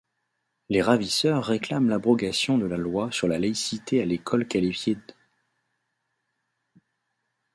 Les 0.69 0.81
ravisseurs 0.81 1.43
réclament 1.45 1.87
l’abrogation 1.87 2.57
de 2.57 2.65
la 2.65 2.75
loi 2.75 3.11
sur 3.11 3.27
la 3.27 3.37
laïcité 3.37 4.01
à 4.01 4.05
l’école 4.05 4.47
qualifiée 4.47 4.95
d’. 4.95 5.01